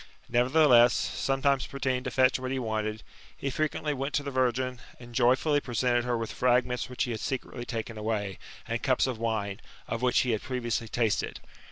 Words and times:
Nevertheless, 0.27 0.93
sometimes 0.95 1.67
pretending 1.67 2.03
to 2.05 2.09
fetch 2.09 2.39
what 2.39 2.49
he 2.49 2.57
wanted, 2.57 3.03
he 3.37 3.51
frequently 3.51 3.93
went 3.93 4.15
to 4.15 4.23
the 4.23 4.31
virgin, 4.31 4.79
and 4.99 5.13
joyfully 5.13 5.59
presented 5.59 6.05
her 6.05 6.17
with 6.17 6.31
fragments 6.31 6.89
which 6.89 7.03
he 7.03 7.11
had 7.11 7.19
secretly 7.19 7.65
taken 7.65 7.99
away, 7.99 8.39
and 8.67 8.81
cups 8.81 9.05
of 9.05 9.19
wine, 9.19 9.61
of 9.87 10.01
which 10.01 10.21
he 10.21 10.31
had 10.31 10.41
previously 10.41 10.87
tasted. 10.87 11.39